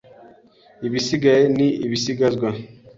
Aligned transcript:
Ibisigaye 0.87 1.43
ni 1.57 1.67
ibisigazwa 1.85 2.47